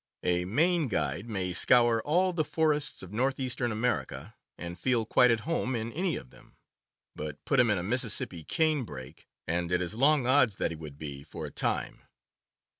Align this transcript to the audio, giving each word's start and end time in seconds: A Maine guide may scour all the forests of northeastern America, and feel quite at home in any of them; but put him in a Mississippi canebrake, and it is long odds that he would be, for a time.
A 0.23 0.45
Maine 0.45 0.87
guide 0.87 1.29
may 1.29 1.53
scour 1.53 2.01
all 2.01 2.33
the 2.33 2.43
forests 2.43 3.03
of 3.03 3.13
northeastern 3.13 3.71
America, 3.71 4.33
and 4.57 4.79
feel 4.79 5.05
quite 5.05 5.29
at 5.29 5.41
home 5.41 5.75
in 5.75 5.93
any 5.93 6.15
of 6.15 6.31
them; 6.31 6.55
but 7.15 7.45
put 7.45 7.59
him 7.59 7.69
in 7.69 7.77
a 7.77 7.83
Mississippi 7.83 8.43
canebrake, 8.43 9.27
and 9.47 9.71
it 9.71 9.79
is 9.79 9.93
long 9.93 10.25
odds 10.25 10.55
that 10.55 10.71
he 10.71 10.75
would 10.75 10.97
be, 10.97 11.21
for 11.21 11.45
a 11.45 11.51
time. 11.51 12.01